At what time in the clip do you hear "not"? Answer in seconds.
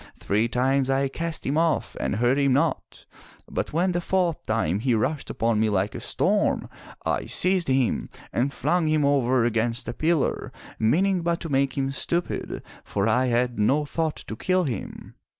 2.53-3.05